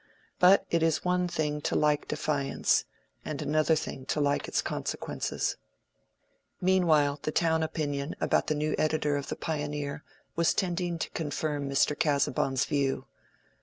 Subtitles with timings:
[0.39, 2.85] But it is one thing to like defiance,
[3.23, 5.57] and another thing to like its consequences.
[6.59, 10.03] Meanwhile, the town opinion about the new editor of the "Pioneer"
[10.35, 11.95] was tending to confirm Mr.
[11.95, 13.05] Casaubon's view.